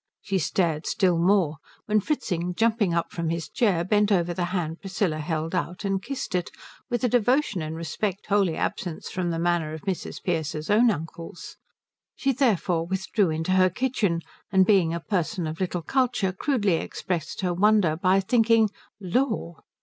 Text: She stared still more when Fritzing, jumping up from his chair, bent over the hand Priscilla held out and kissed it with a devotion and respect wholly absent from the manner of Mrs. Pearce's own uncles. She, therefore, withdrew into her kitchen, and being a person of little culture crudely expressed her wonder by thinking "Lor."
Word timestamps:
She 0.19 0.39
stared 0.39 0.87
still 0.87 1.19
more 1.19 1.57
when 1.85 1.99
Fritzing, 1.99 2.55
jumping 2.55 2.91
up 2.91 3.11
from 3.11 3.29
his 3.29 3.47
chair, 3.47 3.83
bent 3.83 4.11
over 4.11 4.33
the 4.33 4.45
hand 4.45 4.81
Priscilla 4.81 5.19
held 5.19 5.53
out 5.53 5.85
and 5.85 6.01
kissed 6.01 6.33
it 6.33 6.49
with 6.89 7.03
a 7.03 7.07
devotion 7.07 7.61
and 7.61 7.75
respect 7.75 8.25
wholly 8.25 8.55
absent 8.55 9.03
from 9.03 9.29
the 9.29 9.37
manner 9.37 9.73
of 9.73 9.81
Mrs. 9.83 10.23
Pearce's 10.23 10.71
own 10.71 10.89
uncles. 10.89 11.57
She, 12.15 12.31
therefore, 12.31 12.87
withdrew 12.87 13.29
into 13.29 13.51
her 13.51 13.69
kitchen, 13.69 14.21
and 14.51 14.65
being 14.65 14.91
a 14.91 14.99
person 14.99 15.45
of 15.45 15.59
little 15.59 15.83
culture 15.83 16.31
crudely 16.31 16.77
expressed 16.77 17.41
her 17.41 17.53
wonder 17.53 17.95
by 17.95 18.21
thinking 18.21 18.71
"Lor." 18.99 19.59